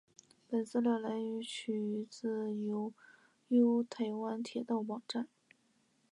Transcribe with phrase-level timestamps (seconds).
[0.49, 2.91] 本资料来源取自悠
[3.49, 5.27] 游台湾铁道网站。